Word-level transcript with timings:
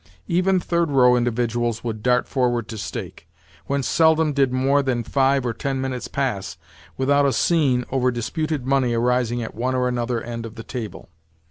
Even 0.27 0.59
third 0.59 0.89
row 0.89 1.15
individuals 1.15 1.83
would 1.83 2.01
dart 2.01 2.27
forward 2.27 2.67
to 2.67 2.75
stake; 2.75 3.27
whence 3.67 3.87
seldom 3.87 4.33
did 4.33 4.51
more 4.51 4.81
than 4.81 5.03
five 5.03 5.45
or 5.45 5.53
ten 5.53 5.79
minutes 5.79 6.07
pass 6.07 6.57
without 6.97 7.27
a 7.27 7.31
scene 7.31 7.85
over 7.91 8.09
disputed 8.09 8.65
money 8.65 8.95
arising 8.95 9.43
at 9.43 9.53
one 9.53 9.75
or 9.75 9.87
another 9.87 10.19
end 10.19 10.43
of 10.43 10.55
the 10.55 10.63
table. 10.63 11.07